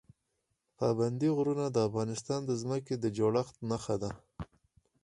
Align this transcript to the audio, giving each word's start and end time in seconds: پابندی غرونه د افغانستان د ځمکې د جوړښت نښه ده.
پابندی 0.77 1.29
غرونه 1.37 1.65
د 1.71 1.77
افغانستان 1.87 2.39
د 2.45 2.51
ځمکې 2.61 2.95
د 2.99 3.05
جوړښت 3.17 3.55
نښه 3.69 3.95
ده. 4.01 4.11